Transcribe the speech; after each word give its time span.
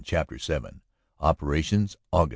CHAPTER 0.03 0.37
VII 0.37 0.81
OPERATIONS: 1.19 1.95
AUG. 2.11 2.29